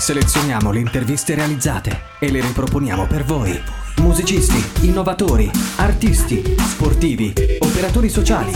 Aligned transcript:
Selezioniamo 0.00 0.72
le 0.72 0.78
interviste 0.78 1.34
realizzate 1.34 1.90
e 2.18 2.30
le 2.30 2.40
riproponiamo 2.40 3.06
per 3.06 3.22
voi. 3.22 3.52
Musicisti, 3.98 4.86
innovatori, 4.86 5.50
artisti, 5.76 6.56
sportivi, 6.56 7.34
operatori 7.58 8.08
sociali. 8.08 8.50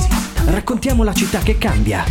Raccontiamo 0.46 1.04
la 1.04 1.12
città 1.12 1.40
che 1.40 1.58
cambia. 1.58 2.02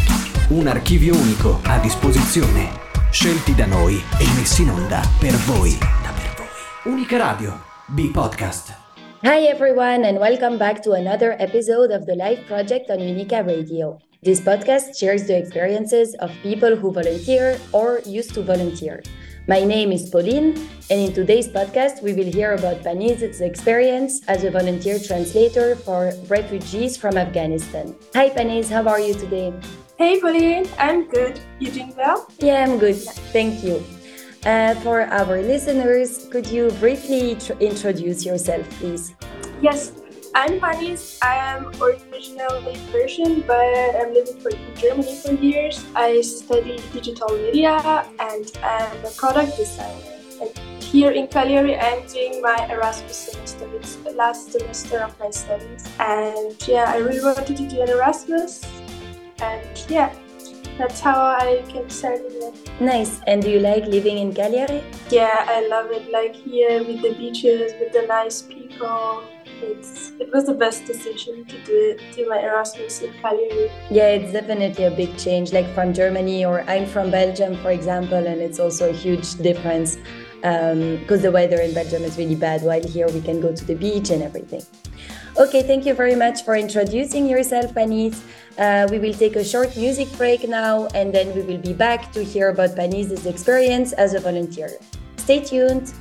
Un 0.50 0.68
archivio 0.68 1.16
unico 1.16 1.62
a 1.64 1.80
disposizione. 1.80 2.70
Scelti 3.10 3.56
da 3.56 3.66
noi 3.66 3.96
e 3.96 4.26
messi 4.38 4.62
in 4.62 4.70
onda 4.70 5.02
per 5.20 5.34
voi. 5.48 5.76
Unica 6.84 7.18
Radio, 7.18 7.60
B-Podcast. 7.88 8.72
Hi, 9.24 9.48
everyone, 9.48 10.08
and 10.08 10.20
welcome 10.20 10.58
back 10.58 10.80
to 10.82 10.92
another 10.92 11.36
episode 11.40 11.92
of 11.92 12.06
the 12.06 12.16
Life 12.16 12.46
Project 12.46 12.92
on 12.92 13.00
Unica 13.00 13.42
Radio. 13.42 13.98
This 14.22 14.40
podcast 14.40 14.96
shares 14.96 15.26
the 15.26 15.36
experiences 15.36 16.16
of 16.20 16.32
people 16.44 16.78
who 16.78 16.94
volunteer 16.94 17.58
or 17.74 18.00
used 18.06 18.34
to 18.36 18.42
volunteer. 18.42 19.02
My 19.46 19.60
name 19.66 19.92
is 19.92 20.10
Pauline, 20.10 20.56
and 20.90 21.00
in 21.02 21.12
today's 21.12 21.50
podcast, 21.50 22.02
we 22.02 22.14
will 22.14 22.32
hear 22.32 22.54
about 22.54 22.82
Paniz's 22.82 23.42
experience 23.42 24.22
as 24.30 24.46
a 24.46 24.52
volunteer 24.52 24.98
translator 24.98 25.76
for 25.76 26.14
refugees 26.30 26.96
from 26.96 27.18
Afghanistan. 27.18 27.94
Hi, 28.16 28.30
Paniz, 28.30 28.70
how 28.70 28.88
are 28.88 29.02
you 29.02 29.14
today? 29.14 29.54
Hey, 29.98 30.22
Pauline, 30.22 30.66
I'm 30.80 31.10
good. 31.10 31.42
You 31.60 31.72
doing 31.72 31.94
well? 31.98 32.26
Yeah, 32.40 32.64
I'm 32.64 32.80
good. 32.80 32.96
Thank 33.36 33.66
you. 33.66 33.84
Uh, 34.46 34.76
for 34.76 35.02
our 35.02 35.42
listeners, 35.42 36.26
could 36.32 36.48
you 36.48 36.72
briefly 36.80 37.36
tr- 37.36 37.60
introduce 37.60 38.26
yourself, 38.26 38.64
please? 38.80 39.14
Yes, 39.62 39.92
I'm 40.36 40.60
Paniz. 40.60 41.20
I 41.22 41.36
am 41.36 41.70
originally 41.80 42.82
Persian, 42.92 43.42
but 43.42 43.96
I'm 43.96 44.16
living 44.16 44.40
for, 44.42 44.50
in 44.50 44.76
Germany 44.76 45.16
for 45.18 45.34
years. 45.34 45.86
I 45.96 46.22
study 46.22 46.82
digital 46.92 47.30
media 47.38 48.04
and 48.18 48.52
I'm 48.64 49.06
a 49.06 49.12
product 49.16 49.56
designer. 49.58 50.18
And 50.42 50.50
here 50.82 51.12
in 51.12 51.28
Cagliari, 51.28 51.78
I'm 51.78 52.08
doing 52.08 52.42
my 52.42 52.68
Erasmus 52.72 53.16
semester. 53.16 53.70
It's 53.76 53.98
the 53.98 54.14
last 54.14 54.52
semester 54.52 54.98
of 55.02 55.14
my 55.20 55.30
studies. 55.30 55.88
And 56.00 56.68
yeah, 56.68 56.86
I 56.88 56.98
really 56.98 57.24
wanted 57.24 57.56
to 57.56 57.68
do 57.70 57.82
an 57.84 57.90
Erasmus. 57.90 58.66
And 59.40 59.86
yeah, 59.88 60.16
that's 60.80 61.00
how 61.00 61.14
I 61.14 61.64
came 61.68 61.92
started 61.92 62.34
it. 62.34 62.82
Nice. 62.82 63.22
And 63.28 63.44
do 63.44 63.52
you 63.52 63.60
like 63.60 63.86
living 63.86 64.18
in 64.18 64.34
Cagliari? 64.34 64.84
Yeah, 65.12 65.46
I 65.48 65.68
love 65.68 65.92
it. 65.92 66.12
Like 66.12 66.34
here 66.34 66.84
with 66.84 67.04
the 67.04 67.14
beaches, 67.14 67.74
with 67.80 67.94
the 67.94 68.08
nice 68.08 68.42
people. 68.42 69.24
It's 69.64 70.12
it 70.20 70.30
was 70.34 70.46
the 70.46 70.54
best 70.54 70.86
decision 70.86 71.46
to 71.46 71.58
do 71.64 71.76
it, 71.90 72.02
do 72.16 72.28
my 72.28 72.40
Erasmus 72.40 73.02
in 73.02 73.14
Cagliari. 73.22 73.72
Yeah, 73.90 74.10
it's 74.10 74.34
definitely 74.34 74.86
a 74.86 74.92
big 74.92 75.18
change, 75.18 75.54
like 75.54 75.74
from 75.74 75.94
Germany 75.94 76.46
or 76.46 76.62
I'm 76.70 76.86
from 76.86 77.12
Belgium, 77.12 77.56
for 77.64 77.72
example, 77.72 78.28
and 78.32 78.42
it's 78.42 78.60
also 78.60 78.90
a 78.90 78.94
huge 78.94 79.36
difference 79.36 79.98
because 80.44 81.20
um, 81.20 81.22
the 81.22 81.32
weather 81.32 81.62
in 81.62 81.74
Belgium 81.74 82.04
is 82.04 82.18
really 82.18 82.36
bad, 82.36 82.62
while 82.64 82.84
here 82.84 83.08
we 83.08 83.22
can 83.22 83.40
go 83.40 83.56
to 83.56 83.66
the 83.66 83.76
beach 83.76 84.10
and 84.10 84.22
everything. 84.22 84.62
Okay, 85.38 85.64
thank 85.64 85.86
you 85.86 85.94
very 85.94 86.16
much 86.16 86.44
for 86.44 86.56
introducing 86.56 87.26
yourself, 87.28 87.74
Paniz. 87.74 88.22
Uh, 88.58 88.86
we 88.92 89.00
will 89.00 89.14
take 89.14 89.36
a 89.36 89.44
short 89.44 89.76
music 89.78 90.12
break 90.18 90.48
now, 90.48 90.88
and 90.94 91.16
then 91.16 91.34
we 91.34 91.42
will 91.42 91.58
be 91.58 91.74
back 91.74 92.12
to 92.12 92.24
hear 92.24 92.50
about 92.50 92.76
Paniz's 92.76 93.26
experience 93.26 93.94
as 93.94 94.14
a 94.14 94.20
volunteer. 94.20 94.70
Stay 95.18 95.40
tuned. 95.40 95.94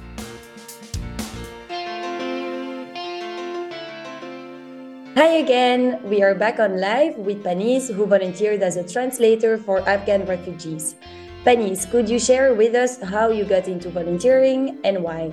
Hi 5.14 5.44
again! 5.44 6.00
We 6.08 6.22
are 6.22 6.34
back 6.34 6.58
on 6.58 6.80
live 6.80 7.18
with 7.18 7.44
Paniz, 7.44 7.92
who 7.92 8.06
volunteered 8.06 8.62
as 8.62 8.78
a 8.78 8.82
translator 8.82 9.58
for 9.58 9.86
Afghan 9.86 10.24
refugees. 10.24 10.96
Paniz, 11.44 11.84
could 11.84 12.08
you 12.08 12.18
share 12.18 12.54
with 12.54 12.74
us 12.74 12.96
how 12.96 13.28
you 13.28 13.44
got 13.44 13.68
into 13.68 13.90
volunteering 13.90 14.78
and 14.84 15.04
why? 15.04 15.30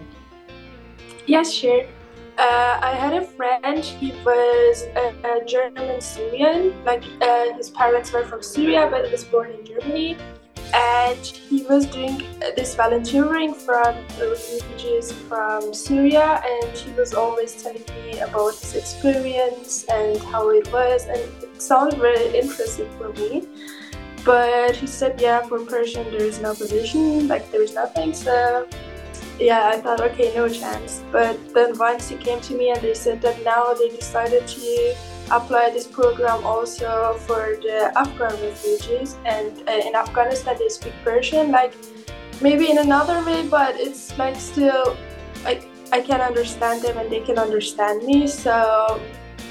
Yes, 1.27 1.53
sure. 1.53 1.88
Uh, 2.38 2.80
I 2.83 2.91
had 2.91 3.13
a 3.13 3.23
friend, 3.23 3.79
he 3.79 4.12
was 4.25 4.84
a, 5.00 5.16
a 5.23 5.45
German 5.45 6.01
Syrian, 6.01 6.75
like 6.84 7.06
uh, 7.22 7.53
his 7.56 7.69
parents 7.69 8.12
were 8.12 8.25
from 8.25 8.44
Syria, 8.44 8.89
but 8.91 9.06
he 9.06 9.12
was 9.12 9.23
born 9.23 9.51
in 9.51 9.66
Germany. 9.66 10.18
And 10.74 11.18
he 11.18 11.63
was 11.63 11.85
doing 11.85 12.24
this 12.56 12.75
volunteering 12.75 13.53
from 13.53 13.96
refugees 14.19 15.12
from 15.12 15.74
Syria, 15.74 16.41
and 16.46 16.78
he 16.78 16.91
was 16.91 17.13
always 17.13 17.62
telling 17.62 17.84
me 18.03 18.19
about 18.19 18.56
his 18.56 18.75
experience 18.75 19.85
and 19.91 20.18
how 20.24 20.50
it 20.50 20.72
was, 20.72 21.06
and 21.07 21.19
it 21.19 21.62
sounded 21.62 22.00
very 22.00 22.38
interesting 22.38 22.90
for 22.97 23.09
me. 23.13 23.47
But 24.24 24.75
he 24.75 24.85
said, 24.85 25.19
Yeah, 25.19 25.41
for 25.41 25.59
Persian, 25.66 26.12
there 26.12 26.24
is 26.24 26.40
no 26.40 26.53
position, 26.53 27.28
like, 27.28 27.51
there 27.51 27.63
is 27.63 27.74
nothing, 27.74 28.13
so 28.13 28.68
yeah, 29.40 29.69
I 29.69 29.80
thought, 29.80 30.01
okay, 30.01 30.34
no 30.36 30.50
chance. 30.50 31.01
But 31.12 31.53
then 31.53 31.78
once 31.78 32.09
he 32.09 32.18
came 32.18 32.41
to 32.41 32.53
me 32.53 32.72
and 32.72 32.81
they 32.81 32.94
said 32.94 33.22
that 33.22 33.41
now 33.44 33.74
they 33.74 33.90
decided 33.90 34.46
to 34.47 34.96
apply 35.31 35.69
this 35.72 35.88
program 35.88 36.44
also 36.44 37.16
for 37.28 37.57
the 37.62 37.91
Afghan 37.95 38.31
refugees. 38.41 39.17
And 39.25 39.67
uh, 39.67 39.88
in 39.88 39.95
Afghanistan, 39.95 40.56
they 40.59 40.69
speak 40.69 40.94
Persian, 41.03 41.51
like 41.51 41.73
maybe 42.41 42.69
in 42.69 42.78
another 42.79 43.23
way, 43.25 43.47
but 43.47 43.75
it's 43.79 44.18
like 44.18 44.35
still, 44.35 44.97
like 45.44 45.68
I 45.91 46.01
can 46.01 46.22
understand 46.22 46.81
them 46.81 46.97
and 46.97 47.12
they 47.12 47.22
can 47.22 47.38
understand 47.38 48.03
me. 48.03 48.28
So 48.28 49.01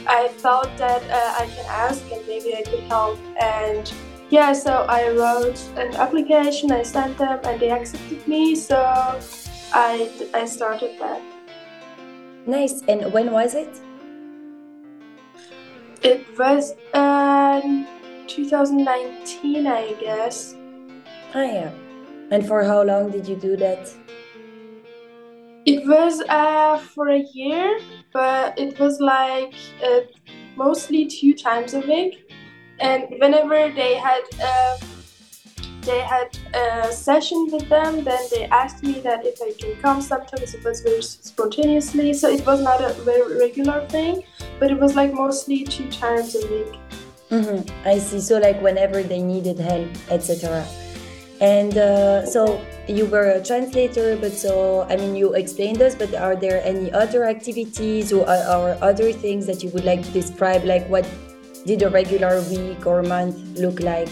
I 0.07 0.29
felt 0.29 0.77
that 0.79 1.03
uh, 1.05 1.43
I 1.43 1.47
can 1.47 1.67
ask 1.69 2.03
and 2.11 2.27
maybe 2.27 2.55
I 2.57 2.63
could 2.63 2.85
help. 2.85 3.19
And 3.41 3.93
yeah, 4.31 4.53
so 4.53 4.87
I 4.89 5.11
wrote 5.11 5.59
an 5.77 5.95
application, 5.97 6.71
I 6.71 6.83
sent 6.83 7.17
them, 7.19 7.41
and 7.45 7.61
they 7.61 7.71
accepted 7.71 8.27
me. 8.29 8.55
So 8.55 8.77
I, 9.73 10.11
I 10.35 10.45
started 10.45 10.99
that. 11.01 11.23
Nice. 12.47 12.83
And 12.89 13.13
when 13.13 13.33
was 13.33 13.55
it? 13.55 13.81
It 16.03 16.27
was 16.39 16.75
uh, 16.95 17.61
2019, 18.27 19.67
I 19.67 19.95
guess. 19.95 20.55
Ah, 21.35 21.43
yeah. 21.43 21.71
And 22.31 22.47
for 22.47 22.63
how 22.63 22.83
long 22.83 23.11
did 23.11 23.27
you 23.27 23.37
do 23.37 23.57
that? 23.57 23.89
It 25.67 25.87
was 25.87 26.23
uh, 26.29 26.79
for 26.79 27.09
a 27.09 27.25
year, 27.35 27.81
but 28.13 28.59
it 28.59 28.79
was 28.79 29.01
like 29.01 29.55
uh, 29.85 30.01
mostly 30.57 31.07
two 31.07 31.35
times 31.35 31.75
a 31.75 31.81
week. 31.81 32.17
And 32.81 33.05
whenever 33.19 33.73
they 33.75 33.95
had 33.97 34.23
uh, 34.41 34.77
they 35.89 36.01
had 36.01 36.29
a 36.55 36.93
session 36.93 37.49
with 37.51 37.69
them. 37.69 38.05
Then 38.05 38.21
they 38.31 38.45
asked 38.47 38.83
me 38.85 39.01
that 39.01 39.25
if 39.25 39.41
I 39.41 39.53
can 39.59 39.75
come. 39.81 40.03
Sometimes 40.03 40.55
it 40.55 40.63
was 40.63 40.81
very 40.83 41.03
spontaneously, 41.03 42.13
so 42.13 42.29
it 42.29 42.45
was 42.45 42.61
not 42.61 42.85
a 42.85 42.93
very 43.09 43.39
regular 43.39 43.87
thing, 43.89 44.23
but 44.61 44.71
it 44.71 44.79
was 44.79 44.95
like 44.95 45.15
mostly 45.15 45.65
two 45.65 45.91
times 45.91 46.37
a 46.37 46.45
week. 46.53 46.75
Mm-hmm. 47.31 47.89
I 47.89 47.99
see. 47.99 48.21
So 48.21 48.39
like 48.39 48.61
whenever 48.61 49.03
they 49.03 49.23
needed 49.23 49.59
help, 49.59 49.89
etc. 50.11 50.65
And 51.41 51.79
uh, 51.79 52.27
so 52.27 52.61
you 52.89 53.07
were 53.07 53.31
a 53.39 53.43
translator, 53.43 54.17
but 54.17 54.33
so 54.33 54.85
I 54.91 54.97
mean 54.97 55.17
you 55.17 55.33
explained 55.35 55.81
us. 55.81 55.95
But 55.95 56.15
are 56.15 56.37
there 56.37 56.61
any 56.65 56.93
other 56.93 57.25
activities 57.25 58.13
or, 58.13 58.29
or 58.29 58.77
other 58.83 59.13
things 59.13 59.47
that 59.47 59.63
you 59.63 59.71
would 59.71 59.85
like 59.85 60.05
to 60.05 60.11
describe? 60.13 60.65
Like 60.65 60.87
what 60.89 61.09
did 61.65 61.83
a 61.83 61.89
regular 61.89 62.41
week 62.53 62.87
or 62.87 63.03
month 63.03 63.37
look 63.57 63.81
like? 63.81 64.09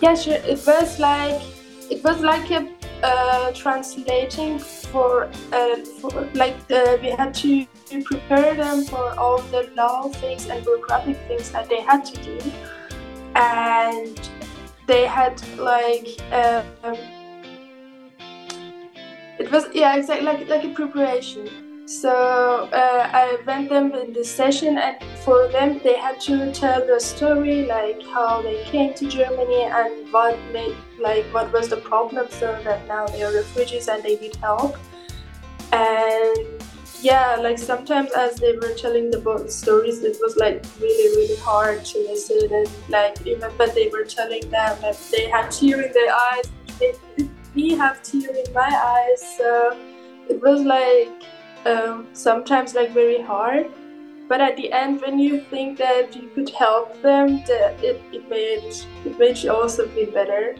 Yeah, 0.00 0.14
sure. 0.14 0.34
It 0.34 0.64
was 0.66 0.98
like 0.98 1.42
it 1.90 2.02
was 2.02 2.20
like 2.20 2.50
a 2.50 2.68
uh, 3.02 3.52
translating 3.52 4.58
for, 4.58 5.24
uh, 5.52 5.76
for 6.00 6.28
like 6.34 6.56
uh, 6.70 6.96
we 7.02 7.10
had 7.10 7.34
to 7.34 7.66
prepare 8.04 8.54
them 8.54 8.84
for 8.84 9.18
all 9.18 9.38
the 9.38 9.70
law 9.74 10.08
things 10.08 10.46
and 10.46 10.62
bureaucratic 10.64 11.16
things 11.28 11.50
that 11.50 11.68
they 11.68 11.80
had 11.80 12.04
to 12.04 12.22
do, 12.22 12.52
and 13.34 14.30
they 14.86 15.06
had 15.06 15.42
like 15.58 16.08
um, 16.32 16.96
it 19.38 19.50
was 19.50 19.64
yeah 19.74 19.96
exactly 19.96 20.26
like 20.26 20.48
like 20.48 20.64
a 20.64 20.70
preparation 20.74 21.69
so 21.90 22.68
uh, 22.72 23.10
I 23.12 23.38
went 23.44 23.68
them 23.68 23.92
in 23.94 24.12
the 24.12 24.24
session, 24.24 24.78
and 24.78 24.96
for 25.24 25.48
them, 25.48 25.80
they 25.82 25.96
had 25.96 26.20
to 26.20 26.52
tell 26.52 26.86
the 26.86 27.00
story, 27.00 27.66
like 27.66 28.00
how 28.14 28.42
they 28.42 28.62
came 28.64 28.94
to 28.94 29.08
Germany 29.08 29.64
and 29.64 30.12
what 30.12 30.38
made, 30.52 30.76
like 31.00 31.24
what 31.34 31.52
was 31.52 31.68
the 31.68 31.78
problem, 31.78 32.28
so 32.30 32.56
that 32.62 32.86
now 32.86 33.06
they 33.08 33.24
are 33.24 33.34
refugees 33.34 33.88
and 33.88 34.04
they 34.04 34.16
need 34.18 34.36
help. 34.36 34.76
And 35.72 36.62
yeah, 37.02 37.34
like 37.40 37.58
sometimes 37.58 38.12
as 38.12 38.36
they 38.36 38.54
were 38.54 38.72
telling 38.74 39.10
the 39.10 39.46
stories, 39.48 40.04
it 40.04 40.16
was 40.22 40.36
like 40.36 40.64
really, 40.80 41.16
really 41.16 41.40
hard 41.40 41.84
to 41.86 41.98
listen, 41.98 42.54
and 42.54 42.70
like 42.88 43.26
even 43.26 43.50
but 43.58 43.74
they 43.74 43.88
were 43.88 44.04
telling 44.04 44.42
them 44.42 44.78
that 44.80 44.96
they 45.10 45.28
had 45.28 45.50
tear 45.50 45.82
in 45.82 45.92
their 45.92 46.14
eyes, 46.14 46.48
they, 46.78 46.94
we 47.56 47.70
have 47.74 48.00
tear 48.04 48.30
in 48.30 48.52
my 48.54 48.70
eyes, 48.70 49.36
so 49.36 49.76
it 50.28 50.40
was 50.40 50.62
like 50.62 51.24
um, 51.66 52.06
sometimes 52.12 52.74
like 52.74 52.92
very 52.92 53.20
hard. 53.22 53.70
But 54.28 54.40
at 54.40 54.56
the 54.56 54.72
end, 54.72 55.00
when 55.00 55.18
you 55.18 55.40
think 55.50 55.78
that 55.78 56.14
you 56.14 56.30
could 56.34 56.50
help 56.50 57.00
them, 57.02 57.42
that 57.46 57.82
it, 57.82 58.00
it 58.12 58.28
made 58.28 58.74
it 59.04 59.18
made 59.18 59.38
you 59.38 59.52
also 59.52 59.88
feel 59.88 60.10
better. 60.12 60.56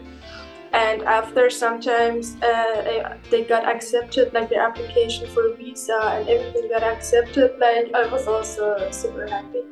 and 0.73 1.01
after 1.03 1.49
sometimes 1.49 2.37
uh, 2.41 3.17
they 3.29 3.43
got 3.43 3.67
accepted 3.67 4.33
like 4.33 4.49
their 4.49 4.61
application 4.61 5.27
for 5.27 5.53
visa 5.55 5.99
and 6.13 6.29
everything 6.29 6.69
got 6.69 6.83
accepted 6.83 7.51
like 7.59 7.91
i 7.93 8.05
was 8.07 8.27
also 8.27 8.89
super 8.91 9.27
happy 9.27 9.63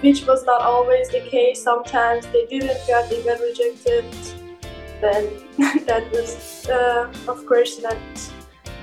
which 0.00 0.26
was 0.26 0.44
not 0.44 0.60
always 0.62 1.08
the 1.10 1.20
case 1.20 1.62
sometimes 1.62 2.26
they 2.32 2.46
didn't 2.46 2.80
get 2.86 3.08
they 3.10 3.22
got 3.22 3.38
rejected 3.40 4.04
then 5.00 5.30
that 5.86 6.10
was 6.10 6.68
uh, 6.68 7.12
of 7.28 7.46
course 7.46 7.80
not 7.80 7.96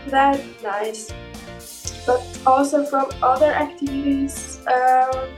that 0.08 0.40
nice 0.64 1.12
but 2.08 2.24
also 2.48 2.84
from 2.86 3.06
other 3.22 3.52
activities 3.52 4.60
um, 4.68 5.30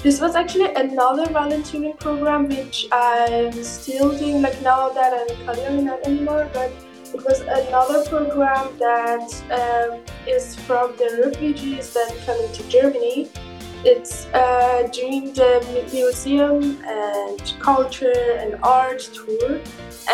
this 0.00 0.20
was 0.20 0.36
actually 0.36 0.72
another 0.74 1.26
volunteering 1.26 1.96
program 1.96 2.48
which 2.48 2.86
I'm 2.92 3.52
still 3.64 4.16
doing 4.16 4.42
like 4.42 4.62
now 4.62 4.90
that 4.90 5.12
I'm 5.12 5.36
Cagliari 5.44 5.82
not 5.82 6.06
anymore, 6.06 6.48
but 6.52 6.70
it 7.12 7.24
was 7.24 7.40
another 7.40 8.04
program 8.08 8.78
that 8.78 9.28
um, 9.50 9.98
is 10.24 10.54
from 10.54 10.96
the 10.98 11.24
refugees 11.26 11.92
that 11.94 12.14
come 12.24 12.38
into 12.44 12.62
Germany. 12.68 13.28
It's 13.84 14.26
uh, 14.26 14.88
during 14.92 15.32
the 15.32 15.66
museum 15.92 16.80
and 16.84 17.54
culture 17.58 18.36
and 18.38 18.54
art 18.62 19.00
tour, 19.00 19.60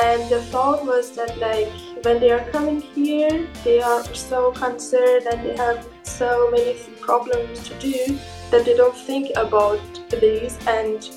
and 0.03 0.31
the 0.31 0.41
thought 0.51 0.87
was 0.87 1.11
that 1.17 1.37
like 1.39 1.73
when 2.05 2.21
they 2.21 2.31
are 2.31 2.45
coming 2.51 2.81
here, 2.81 3.49
they 3.65 3.81
are 3.81 4.05
so 4.15 4.53
concerned 4.53 5.27
and 5.33 5.45
they 5.45 5.57
have 5.57 5.87
so 6.03 6.51
many 6.51 6.75
problems 7.01 7.69
to 7.69 7.79
do 7.79 8.19
that 8.51 8.65
they 8.65 8.77
don't 8.77 8.97
think 8.97 9.31
about 9.37 9.81
these 10.21 10.59
and 10.67 11.09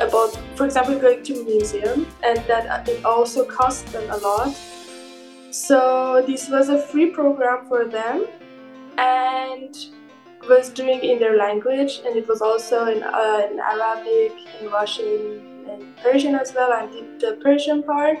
about, 0.00 0.36
for 0.56 0.66
example, 0.66 0.98
going 0.98 1.22
to 1.22 1.40
a 1.40 1.44
museum, 1.44 2.06
and 2.22 2.38
that 2.46 2.86
it 2.88 3.04
also 3.04 3.44
costs 3.44 3.90
them 3.92 4.10
a 4.10 4.16
lot. 4.18 4.54
So 5.50 6.22
this 6.26 6.50
was 6.50 6.68
a 6.68 6.78
free 6.78 7.10
program 7.10 7.66
for 7.66 7.86
them, 7.86 8.26
and 8.98 9.74
was 10.48 10.68
doing 10.68 11.02
in 11.02 11.18
their 11.18 11.36
language, 11.36 12.02
and 12.04 12.14
it 12.16 12.28
was 12.28 12.42
also 12.42 12.86
in, 12.86 13.02
uh, 13.02 13.48
in 13.50 13.58
Arabic, 13.58 14.32
in 14.60 14.70
Russian, 14.70 15.64
and 15.70 15.96
Persian 15.96 16.34
as 16.34 16.52
well. 16.54 16.72
I 16.72 16.86
did 16.86 17.20
the 17.20 17.38
Persian 17.42 17.82
part, 17.82 18.18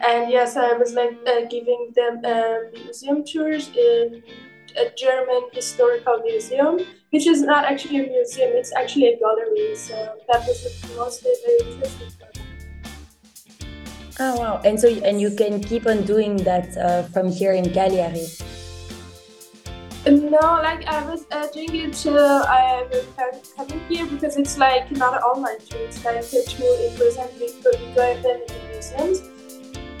and 0.00 0.30
yes, 0.30 0.56
I 0.56 0.72
was 0.74 0.94
like 0.94 1.16
uh, 1.26 1.46
giving 1.50 1.92
them 1.94 2.20
uh, 2.24 2.70
museum 2.72 3.24
tours 3.24 3.68
in 3.68 4.22
a 4.76 4.90
German 4.96 5.48
historical 5.52 6.18
museum, 6.18 6.80
which 7.10 7.26
is 7.26 7.42
not 7.42 7.64
actually 7.64 8.04
a 8.04 8.08
museum, 8.08 8.50
it's 8.54 8.74
actually 8.74 9.14
a 9.14 9.18
gallery. 9.18 9.74
So 9.74 9.94
that 10.28 10.46
was 10.46 10.84
mostly 10.96 11.32
very 11.44 11.72
interesting 11.72 12.26
Oh 14.18 14.40
wow! 14.40 14.62
And 14.64 14.80
so, 14.80 14.88
and 14.88 15.20
you 15.20 15.30
can 15.30 15.60
keep 15.60 15.86
on 15.86 16.04
doing 16.04 16.38
that 16.48 16.74
uh, 16.78 17.02
from 17.12 17.30
here 17.30 17.52
in 17.52 17.68
Cagliari. 17.68 18.24
No, 20.08 20.40
like 20.64 20.86
I 20.88 21.04
was 21.04 21.26
uh, 21.30 21.48
doing 21.52 21.74
it 21.76 21.92
till 21.92 22.16
I 22.16 22.86
was 22.88 23.52
coming 23.52 23.80
here 23.90 24.06
because 24.06 24.38
it's 24.38 24.56
like 24.56 24.90
not 24.92 25.12
an 25.12 25.20
online 25.20 25.60
tour. 25.68 25.84
It's 25.84 26.02
like 26.02 26.24
a 26.32 26.42
tour 26.48 26.80
in 26.80 26.96
person. 26.96 27.28
We 27.38 27.52
go 27.92 28.16
them 28.22 28.40
in 28.40 28.46
the 28.48 28.60
museums 28.72 29.35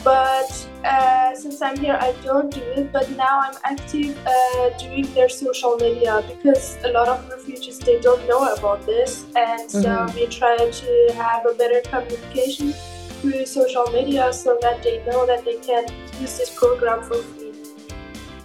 but 0.06 0.68
uh, 0.84 1.34
since 1.34 1.60
I'm 1.60 1.76
here, 1.76 1.98
I 2.00 2.12
don't 2.22 2.48
do 2.48 2.62
it. 2.80 2.92
But 2.92 3.10
now 3.16 3.40
I'm 3.40 3.56
active 3.64 4.16
uh, 4.24 4.70
doing 4.78 5.12
their 5.14 5.28
social 5.28 5.76
media 5.76 6.22
because 6.28 6.78
a 6.84 6.92
lot 6.92 7.08
of 7.08 7.28
refugees 7.28 7.80
they 7.80 7.98
don't 8.00 8.24
know 8.28 8.54
about 8.54 8.86
this, 8.86 9.26
and 9.34 9.68
so 9.68 9.80
mm-hmm. 9.82 10.14
we 10.14 10.26
try 10.26 10.56
to 10.56 11.12
have 11.16 11.44
a 11.44 11.54
better 11.54 11.80
communication 11.90 12.72
through 13.18 13.46
social 13.46 13.86
media 13.86 14.32
so 14.32 14.56
that 14.62 14.80
they 14.84 15.04
know 15.06 15.26
that 15.26 15.44
they 15.44 15.58
can 15.58 15.84
use 16.20 16.38
this 16.38 16.54
program 16.54 17.02
for 17.02 17.16
free. 17.16 17.52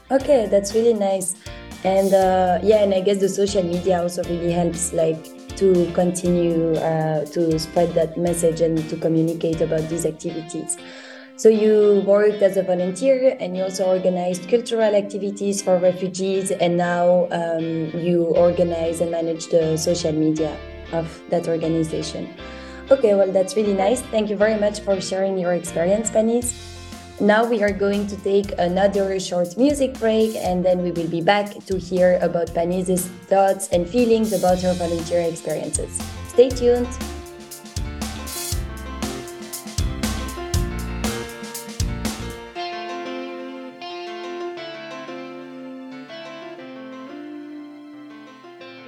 Okay, 0.10 0.48
that's 0.48 0.74
really 0.74 0.96
nice. 0.96 1.36
And 1.84 2.12
uh, 2.12 2.58
yeah, 2.64 2.84
and 2.84 2.92
I 2.92 3.02
guess 3.02 3.20
the 3.20 3.30
social 3.30 3.62
media 3.62 4.02
also 4.02 4.24
really 4.24 4.52
helps, 4.52 4.94
like 4.94 5.22
to 5.58 5.92
continue 5.94 6.74
uh, 6.78 7.24
to 7.26 7.60
spread 7.60 7.94
that 7.94 8.18
message 8.18 8.62
and 8.62 8.90
to 8.90 8.98
communicate 8.98 9.62
about 9.62 9.88
these 9.90 10.08
activities. 10.08 10.78
So 11.42 11.50
you 11.50 12.04
worked 12.06 12.44
as 12.44 12.56
a 12.56 12.62
volunteer 12.62 13.36
and 13.40 13.58
you 13.58 13.64
also 13.64 13.86
organized 13.86 14.48
cultural 14.48 14.94
activities 14.94 15.60
for 15.60 15.80
refugees, 15.80 16.52
and 16.52 16.78
now 16.78 17.28
um, 17.32 17.90
you 17.98 18.26
organize 18.38 19.02
and 19.02 19.10
manage 19.10 19.48
the 19.48 19.76
social 19.76 20.12
media 20.12 20.56
of 20.92 21.10
that 21.32 21.48
organization. 21.48 22.30
Okay, 22.92 23.16
well, 23.16 23.32
that's 23.32 23.56
really 23.56 23.74
nice. 23.74 24.02
Thank 24.14 24.30
you 24.30 24.38
very 24.38 24.60
much 24.60 24.82
for 24.82 25.02
sharing 25.02 25.36
your 25.36 25.54
experience, 25.54 26.12
Paniz. 26.12 26.54
Now 27.20 27.44
we 27.44 27.64
are 27.64 27.74
going 27.74 28.06
to 28.06 28.16
take 28.18 28.54
another 28.60 29.20
short 29.20 29.58
music 29.58 29.98
break 29.98 30.36
and 30.36 30.64
then 30.64 30.84
we 30.84 30.92
will 30.92 31.10
be 31.10 31.22
back 31.22 31.58
to 31.66 31.80
hear 31.80 32.20
about 32.22 32.54
Paniz's 32.54 33.08
thoughts 33.26 33.68
and 33.70 33.90
feelings 33.90 34.32
about 34.32 34.62
her 34.62 34.76
volunteer 34.76 35.22
experiences. 35.22 35.90
Stay 36.28 36.50
tuned. 36.50 36.88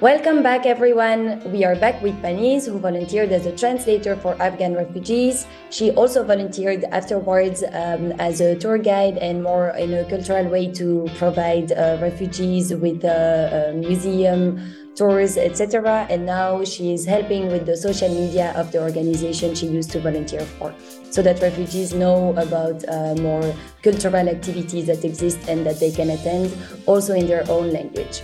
Welcome 0.01 0.44
back, 0.44 0.66
everyone. 0.66 1.40
We 1.51 1.63
are 1.63 1.75
back 1.75 2.01
with 2.01 2.19
Paniz, 2.22 2.66
who 2.66 2.78
volunteered 2.80 3.31
as 3.31 3.45
a 3.45 3.56
translator 3.56 4.16
for 4.18 4.34
Afghan 4.42 4.74
refugees. 4.74 5.45
She 5.69 5.92
also 5.92 6.25
volunteered 6.25 6.84
afterwards 6.86 7.63
um, 7.72 8.12
as 8.19 8.42
a 8.42 8.56
tour 8.56 8.80
guide 8.80 9.18
and 9.19 9.42
more 9.42 9.69
in 9.69 9.94
a 9.94 10.04
cultural 10.10 10.50
way 10.50 10.72
to 10.74 11.07
provide 11.16 11.72
uh, 11.72 12.00
refugees 12.01 12.74
with 12.74 13.06
uh, 13.06 13.72
museum 13.75 14.74
tours, 14.95 15.38
etc. 15.38 16.06
And 16.10 16.25
now 16.25 16.66
she 16.66 16.92
is 16.92 17.06
helping 17.06 17.48
with 17.48 17.66
the 17.66 17.78
social 17.78 18.10
media 18.10 18.51
of 18.56 18.72
the 18.72 18.81
organization 18.81 19.56
she 19.56 19.68
used 19.68 19.92
to 19.92 20.01
volunteer 20.01 20.42
for, 20.42 20.74
so 21.12 21.22
that 21.22 21.39
refugees 21.39 21.94
know 21.94 22.36
about 22.36 22.84
uh, 22.89 23.16
more 23.22 23.56
cultural 23.84 24.28
activities 24.28 24.88
that 24.88 25.06
exist 25.06 25.48
and 25.48 25.66
that 25.66 25.80
they 25.80 25.92
can 25.92 26.10
attend, 26.10 26.51
also 26.88 27.13
in 27.13 27.28
their 27.28 27.50
own 27.50 27.72
language. 27.72 28.22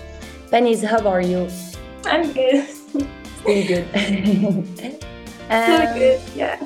Paniz, 0.51 0.83
how 0.83 1.07
are 1.07 1.21
you? 1.21 1.47
I'm 2.05 2.31
good. 2.33 2.67
Still 2.67 3.67
good. 3.67 3.85
um, 5.49 5.63
Still 5.63 5.93
good, 5.93 6.21
yeah. 6.35 6.57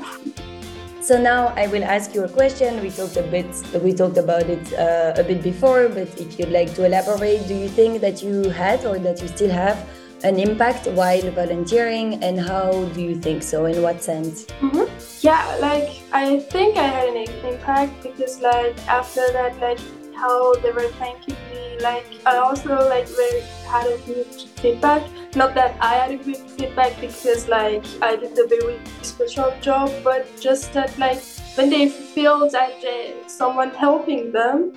So 1.01 1.21
now 1.21 1.47
I 1.57 1.67
will 1.67 1.83
ask 1.83 2.15
you 2.15 2.23
a 2.23 2.29
question. 2.29 2.81
We 2.81 2.89
talked 2.89 3.17
a 3.17 3.23
bit, 3.23 3.51
we 3.83 3.91
talked 3.91 4.15
about 4.15 4.43
it 4.43 4.71
uh, 4.73 5.19
a 5.19 5.23
bit 5.23 5.43
before, 5.43 5.89
but 5.89 6.07
if 6.17 6.39
you'd 6.39 6.51
like 6.51 6.73
to 6.75 6.85
elaborate, 6.85 7.45
do 7.45 7.55
you 7.55 7.67
think 7.67 7.99
that 7.99 8.23
you 8.23 8.49
had 8.49 8.85
or 8.85 8.97
that 8.99 9.21
you 9.21 9.27
still 9.27 9.51
have 9.51 9.77
an 10.23 10.39
impact 10.39 10.87
while 10.87 11.29
volunteering, 11.31 12.23
and 12.23 12.39
how 12.39 12.85
do 12.95 13.01
you 13.01 13.19
think 13.19 13.43
so? 13.43 13.65
In 13.65 13.81
what 13.81 14.01
sense? 14.01 14.45
Mm-hmm. 14.61 14.87
Yeah, 15.19 15.43
like 15.59 16.01
I 16.13 16.39
think 16.39 16.77
I 16.77 16.87
had 16.87 17.09
an 17.09 17.27
impact 17.43 18.01
because, 18.01 18.39
like 18.39 18.77
after 18.87 19.27
that, 19.33 19.59
like 19.59 19.79
how 20.15 20.53
they 20.55 20.71
were 20.71 20.87
thanking 20.99 21.35
me, 21.51 21.77
like 21.81 22.05
I 22.25 22.37
also 22.37 22.87
like 22.87 23.09
very 23.09 23.43
had 23.73 23.87
a 23.87 23.97
good 24.07 24.33
feedback 24.61 25.03
not 25.35 25.55
that 25.55 25.75
I 25.81 25.95
had 25.95 26.11
a 26.11 26.17
good 26.17 26.37
feedback 26.37 26.99
because 27.01 27.47
like 27.47 27.83
I 28.01 28.15
did 28.15 28.37
a 28.37 28.47
very 28.47 28.79
special 29.01 29.51
job, 29.61 29.89
but 30.03 30.27
just 30.39 30.73
that 30.73 30.97
like 30.99 31.23
when 31.55 31.69
they 31.69 31.89
feel 31.89 32.49
that 32.51 32.83
uh, 32.83 33.27
someone 33.27 33.71
helping 33.71 34.31
them, 34.31 34.73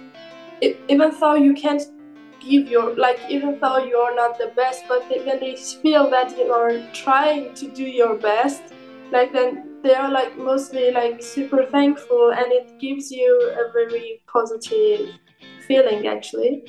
it, 0.63 0.79
even 0.89 1.13
though 1.21 1.35
you 1.35 1.53
can't 1.53 1.83
give 2.41 2.69
your 2.69 2.97
like 2.97 3.21
even 3.29 3.59
though 3.61 3.79
you're 3.85 4.15
not 4.15 4.39
the 4.39 4.53
best, 4.57 4.85
but 4.89 5.07
they, 5.11 5.21
when 5.21 5.41
they 5.41 5.57
feel 5.83 6.09
that 6.11 6.31
you 6.39 6.51
are 6.51 6.81
trying 6.93 7.55
to 7.55 7.71
do 7.71 7.85
your 7.85 8.17
best, 8.17 8.63
like 9.13 9.33
then 9.33 9.79
they 9.83 9.95
are 9.95 10.11
like 10.11 10.39
mostly 10.39 10.91
like 10.91 11.23
super 11.23 11.67
thankful, 11.67 12.33
and 12.33 12.51
it 12.51 12.71
gives 12.81 13.11
you 13.11 13.53
a 13.59 13.73
very 13.73 14.23
positive 14.27 15.11
feeling 15.67 16.07
actually. 16.07 16.65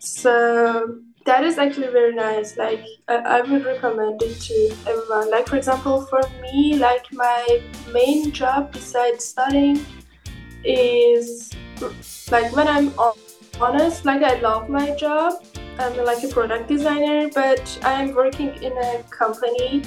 So 0.00 0.98
that 1.24 1.44
is 1.44 1.58
actually 1.58 1.88
very 1.88 2.14
nice. 2.14 2.56
Like 2.56 2.84
I, 3.08 3.16
I, 3.16 3.40
would 3.42 3.64
recommend 3.64 4.22
it 4.22 4.40
to 4.40 4.76
everyone. 4.86 5.30
Like 5.30 5.48
for 5.48 5.56
example 5.56 6.06
for 6.06 6.22
me 6.40 6.76
like 6.76 7.06
my 7.12 7.62
main 7.92 8.32
job 8.32 8.72
besides 8.72 9.24
studying 9.24 9.84
is 10.64 11.50
like 12.30 12.54
when 12.54 12.68
i'm 12.68 12.92
honest 13.58 14.04
like 14.04 14.22
i 14.22 14.38
love 14.40 14.68
my 14.68 14.94
job. 14.96 15.44
I'm 15.78 15.96
like 16.04 16.22
a 16.22 16.28
product 16.28 16.68
designer 16.68 17.30
but 17.34 17.78
i'm 17.82 18.14
working 18.14 18.54
in 18.62 18.76
a 18.76 19.02
company 19.10 19.82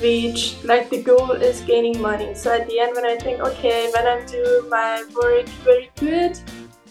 which 0.00 0.56
like 0.64 0.90
the 0.90 1.02
goal 1.02 1.30
is 1.30 1.60
gaining 1.60 2.00
money. 2.00 2.34
So 2.34 2.52
at 2.52 2.68
the 2.68 2.80
end 2.80 2.94
when 2.94 3.06
i 3.06 3.16
think 3.16 3.40
okay 3.40 3.90
when 3.94 4.06
i'm 4.06 4.26
doing 4.26 4.68
my 4.68 5.04
work 5.14 5.46
very 5.64 5.90
good 5.96 6.38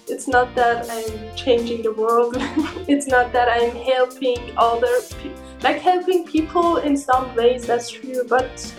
it's 0.09 0.27
not 0.27 0.55
that 0.55 0.89
I'm 0.89 1.35
changing 1.35 1.83
the 1.83 1.91
world. 1.91 2.35
it's 2.87 3.07
not 3.07 3.33
that 3.33 3.49
I'm 3.49 3.75
helping 3.75 4.37
other 4.57 5.01
people. 5.19 5.41
Like 5.61 5.81
helping 5.81 6.25
people 6.25 6.77
in 6.77 6.95
some 6.95 7.35
ways, 7.35 7.65
that's 7.65 7.89
true, 7.89 8.23
but 8.27 8.73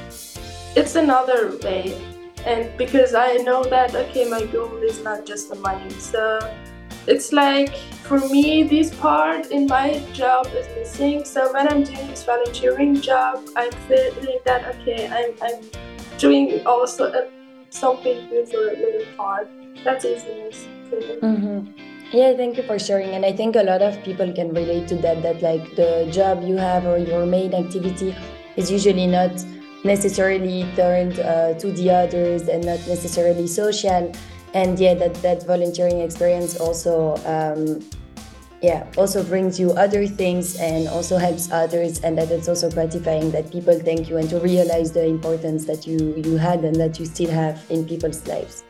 it's 0.76 0.94
another 0.94 1.58
way. 1.62 1.96
and 2.46 2.70
because 2.78 3.14
I 3.14 3.34
know 3.36 3.64
that 3.64 3.94
okay, 3.94 4.28
my 4.28 4.44
goal 4.46 4.76
is 4.82 5.02
not 5.02 5.26
just 5.26 5.48
the 5.48 5.56
money. 5.56 5.90
So 5.90 6.38
it's 7.06 7.32
like 7.32 7.74
for 8.06 8.20
me, 8.28 8.62
this 8.62 8.94
part 8.94 9.50
in 9.50 9.66
my 9.66 9.98
job 10.12 10.46
is 10.54 10.66
missing. 10.76 11.24
So 11.24 11.52
when 11.52 11.68
I'm 11.68 11.82
doing 11.82 12.06
this 12.06 12.24
volunteering 12.24 13.00
job, 13.00 13.44
I'm 13.56 13.72
feeling 13.88 14.38
that 14.44 14.64
okay, 14.76 15.08
I'm, 15.08 15.34
I'm 15.42 15.64
doing 16.18 16.64
also 16.66 17.12
a, 17.12 17.28
something 17.70 18.28
good 18.28 18.48
for 18.48 18.68
a 18.68 18.76
little 18.76 19.06
part. 19.16 19.48
That's 19.84 20.04
easiness. 20.04 20.66
Mm-hmm. 20.90 21.70
Yeah, 22.12 22.34
thank 22.34 22.56
you 22.56 22.62
for 22.62 22.78
sharing. 22.78 23.10
And 23.10 23.24
I 23.24 23.32
think 23.32 23.54
a 23.56 23.62
lot 23.62 23.82
of 23.82 24.02
people 24.02 24.32
can 24.32 24.54
relate 24.54 24.88
to 24.88 24.96
that. 24.96 25.22
That 25.22 25.42
like 25.42 25.76
the 25.76 26.08
job 26.10 26.42
you 26.42 26.56
have 26.56 26.86
or 26.86 26.98
your 26.98 27.26
main 27.26 27.54
activity 27.54 28.16
is 28.56 28.70
usually 28.70 29.06
not 29.06 29.32
necessarily 29.84 30.66
turned 30.74 31.20
uh, 31.20 31.54
to 31.54 31.72
the 31.72 31.90
others 31.90 32.48
and 32.48 32.64
not 32.64 32.80
necessarily 32.88 33.46
social 33.46 34.12
and 34.54 34.78
yeah 34.78 34.94
that 34.94 35.14
that 35.16 35.46
volunteering 35.46 36.00
experience 36.00 36.58
also 36.58 37.14
um, 37.26 37.80
yeah 38.60 38.84
also 38.96 39.22
brings 39.22 39.58
you 39.58 39.70
other 39.72 40.06
things 40.06 40.56
and 40.56 40.88
also 40.88 41.16
helps 41.16 41.50
others 41.52 42.00
and 42.00 42.18
that 42.18 42.30
it's 42.30 42.48
also 42.48 42.70
gratifying 42.70 43.30
that 43.30 43.50
people 43.52 43.78
thank 43.78 44.08
you 44.08 44.16
and 44.16 44.28
to 44.28 44.40
realize 44.40 44.92
the 44.92 45.04
importance 45.04 45.64
that 45.64 45.86
you 45.86 46.14
you 46.16 46.36
had 46.36 46.64
and 46.64 46.76
that 46.76 46.98
you 46.98 47.06
still 47.06 47.30
have 47.30 47.64
in 47.70 47.86
people's 47.86 48.26
lives 48.26 48.64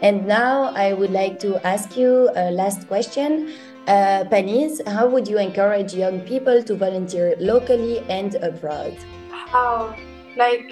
and 0.00 0.26
now 0.26 0.72
i 0.74 0.92
would 0.92 1.10
like 1.10 1.38
to 1.38 1.64
ask 1.66 1.96
you 1.96 2.30
a 2.36 2.50
last 2.50 2.88
question 2.88 3.52
uh, 3.86 4.24
Paniz, 4.30 4.80
how 4.86 5.08
would 5.08 5.26
you 5.26 5.38
encourage 5.38 5.94
young 5.94 6.20
people 6.20 6.62
to 6.62 6.76
volunteer 6.76 7.34
locally 7.40 7.98
and 8.08 8.36
abroad? 8.36 8.96
How? 9.30 9.96
Like, 10.36 10.70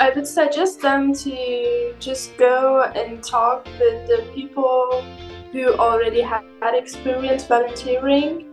I 0.00 0.10
would 0.10 0.26
suggest 0.26 0.82
them 0.82 1.14
to 1.14 1.94
just 2.00 2.36
go 2.36 2.82
and 2.94 3.22
talk 3.22 3.64
with 3.78 4.06
the 4.06 4.28
people 4.34 5.04
who 5.54 5.72
already 5.74 6.20
had 6.20 6.74
experience 6.74 7.46
volunteering 7.46 8.44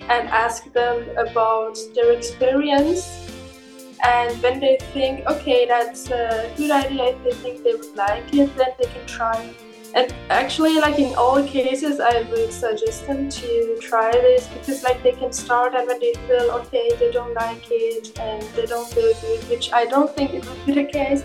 and 0.00 0.28
ask 0.28 0.70
them 0.74 1.08
about 1.16 1.78
their 1.94 2.12
experience. 2.12 3.02
And 4.04 4.30
when 4.42 4.60
they 4.60 4.76
think, 4.92 5.26
okay, 5.26 5.66
that's 5.66 6.10
a 6.10 6.52
good 6.58 6.70
idea, 6.70 7.16
if 7.16 7.24
they 7.24 7.32
think 7.32 7.64
they 7.64 7.74
would 7.74 7.96
like 7.96 8.34
it, 8.34 8.54
then 8.58 8.72
they 8.78 8.88
can 8.92 9.06
try 9.06 9.54
and 9.94 10.14
actually 10.30 10.78
like 10.78 11.00
in 11.00 11.12
all 11.16 11.42
cases 11.44 11.98
i 11.98 12.22
would 12.30 12.52
suggest 12.52 13.04
them 13.08 13.28
to 13.28 13.76
try 13.80 14.12
this 14.12 14.46
because 14.46 14.84
like 14.84 15.02
they 15.02 15.10
can 15.10 15.32
start 15.32 15.74
and 15.74 15.88
when 15.88 15.98
they 15.98 16.12
feel 16.28 16.48
okay 16.52 16.94
they 17.00 17.10
don't 17.10 17.34
like 17.34 17.66
it 17.72 18.16
and 18.20 18.40
they 18.54 18.66
don't 18.66 18.88
feel 18.92 19.12
good 19.20 19.42
which 19.48 19.72
i 19.72 19.84
don't 19.84 20.14
think 20.14 20.32
it 20.32 20.48
would 20.48 20.64
be 20.64 20.72
the 20.72 20.84
case 20.84 21.24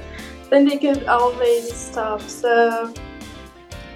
then 0.49 0.65
they 0.65 0.79
could 0.79 1.05
always 1.05 1.71
stop 1.71 2.19
so 2.21 2.91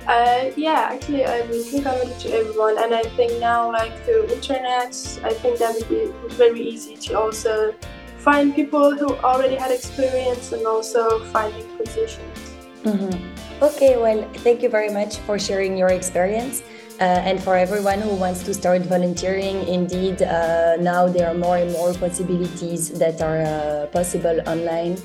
uh, 0.08 0.52
yeah 0.56 0.90
actually 0.92 1.26
i 1.26 1.42
would 1.42 1.66
recommend 1.74 2.10
it 2.10 2.20
to 2.20 2.30
everyone 2.30 2.78
and 2.84 2.94
i 2.94 3.04
think 3.18 3.32
now 3.40 3.72
like 3.72 3.94
through 4.06 4.26
internet 4.28 4.94
i 5.24 5.34
think 5.34 5.58
that 5.60 5.74
would 5.76 5.90
be 5.90 6.12
very 6.36 6.62
easy 6.62 6.96
to 6.96 7.14
also 7.14 7.74
find 8.18 8.56
people 8.56 8.96
who 8.96 9.16
already 9.18 9.56
had 9.56 9.72
experience 9.72 10.52
and 10.52 10.66
also 10.66 11.24
finding 11.26 11.66
positions 11.78 12.56
mm-hmm. 12.84 13.40
Okay, 13.62 13.98
well, 13.98 14.24
thank 14.36 14.64
you 14.64 14.70
very 14.70 14.90
much 14.90 15.18
for 15.28 15.38
sharing 15.38 15.76
your 15.76 15.90
experience. 15.90 16.64
Uh, 17.02 17.28
and 17.28 17.44
for 17.44 17.58
everyone 17.58 18.00
who 18.00 18.16
wants 18.16 18.42
to 18.44 18.54
start 18.54 18.84
volunteering, 18.84 19.68
indeed, 19.68 20.22
uh, 20.22 20.78
now 20.80 21.08
there 21.08 21.28
are 21.28 21.34
more 21.34 21.58
and 21.58 21.70
more 21.74 21.94
possibilities 21.94 22.90
that 22.92 23.22
are 23.22 23.42
uh, 23.42 23.86
possible 23.88 24.40
online. 24.48 24.96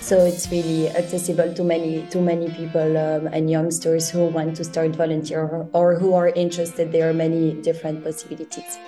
So 0.00 0.24
it's 0.24 0.50
really 0.50 0.88
accessible 0.90 1.52
to 1.54 1.64
many 1.64 2.06
to 2.10 2.20
many 2.20 2.50
people 2.50 2.96
um, 2.96 3.26
and 3.32 3.50
youngsters 3.50 4.08
who 4.08 4.26
want 4.26 4.56
to 4.56 4.64
start 4.64 4.94
volunteer 4.94 5.42
or, 5.42 5.68
or 5.72 5.98
who 5.98 6.14
are 6.14 6.28
interested. 6.28 6.92
There 6.92 7.08
are 7.10 7.14
many 7.14 7.54
different 7.62 8.04
possibilities. 8.04 8.78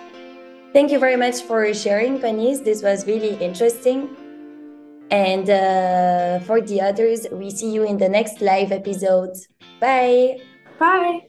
Thank 0.72 0.92
you 0.92 0.98
very 0.98 1.16
much 1.16 1.42
for 1.42 1.72
sharing, 1.74 2.20
Paniz. 2.20 2.62
This 2.62 2.82
was 2.82 3.06
really 3.06 3.34
interesting. 3.42 4.08
And 5.10 5.48
uh, 5.48 6.44
for 6.44 6.60
the 6.60 6.82
others, 6.82 7.26
we 7.32 7.50
see 7.50 7.72
you 7.72 7.84
in 7.84 7.96
the 7.96 8.08
next 8.08 8.40
live 8.42 8.72
episode. 8.72 9.32
Bye! 9.80 10.36
Bye! 10.78 11.26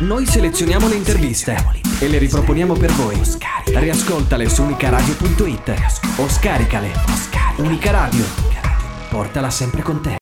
Noi 0.00 0.26
selezioniamo 0.26 0.88
le 0.88 0.94
interviste 0.94 1.56
e 2.00 2.08
le 2.08 2.18
riproponiamo 2.18 2.74
per 2.74 2.92
voi. 2.92 3.20
Riascoltale 3.64 4.48
su 4.48 4.62
unicaradio.it 4.62 6.18
o 6.18 6.28
scaricale. 6.28 7.27
Unica 7.58 7.90
Radio. 7.90 8.24
Portala 9.10 9.50
sempre 9.50 9.82
con 9.82 10.00
te. 10.00 10.16